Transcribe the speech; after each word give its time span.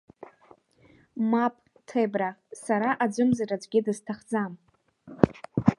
Мап, 1.31 1.55
Ҭебра, 1.87 2.29
сара 2.63 2.89
аӡәымзар 3.03 3.51
аӡәгьы 3.55 3.79
дысҭахӡам… 3.85 4.53